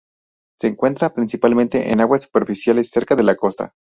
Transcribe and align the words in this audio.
Se 0.59 0.67
encuentra 0.67 1.13
principalmente 1.13 1.91
en 1.91 1.99
aguas 2.01 2.23
superficiales 2.23 2.89
cerca 2.89 3.15
de 3.15 3.21
la 3.21 3.35
costa. 3.35 3.75